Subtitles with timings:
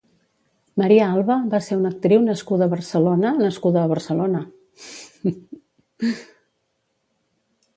[0.81, 4.43] Maria Alba va ser una actriu nascuda a Barcelona nascuda a Barcelona.